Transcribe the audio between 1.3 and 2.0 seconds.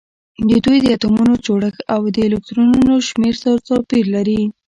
جوړښت